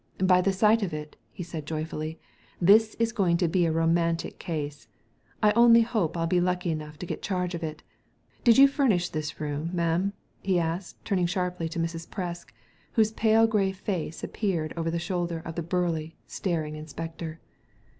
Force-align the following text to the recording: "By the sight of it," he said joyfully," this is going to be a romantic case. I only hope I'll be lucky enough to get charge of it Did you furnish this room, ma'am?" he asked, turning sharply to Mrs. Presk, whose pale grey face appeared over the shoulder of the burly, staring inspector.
"By 0.33 0.41
the 0.41 0.51
sight 0.51 0.81
of 0.81 0.95
it," 0.95 1.15
he 1.31 1.43
said 1.43 1.67
joyfully," 1.67 2.19
this 2.69 2.95
is 2.97 3.11
going 3.11 3.37
to 3.37 3.47
be 3.47 3.67
a 3.67 3.71
romantic 3.71 4.39
case. 4.39 4.87
I 5.43 5.51
only 5.51 5.81
hope 5.81 6.17
I'll 6.17 6.25
be 6.25 6.41
lucky 6.41 6.71
enough 6.71 6.97
to 6.97 7.05
get 7.05 7.21
charge 7.21 7.53
of 7.53 7.61
it 7.61 7.83
Did 8.43 8.57
you 8.57 8.67
furnish 8.67 9.09
this 9.09 9.39
room, 9.39 9.69
ma'am?" 9.73 10.13
he 10.41 10.57
asked, 10.57 11.05
turning 11.05 11.27
sharply 11.27 11.69
to 11.69 11.77
Mrs. 11.79 12.07
Presk, 12.09 12.49
whose 12.93 13.11
pale 13.11 13.45
grey 13.45 13.71
face 13.73 14.23
appeared 14.23 14.73
over 14.75 14.89
the 14.89 14.97
shoulder 14.97 15.39
of 15.45 15.53
the 15.53 15.61
burly, 15.61 16.15
staring 16.25 16.75
inspector. 16.75 17.39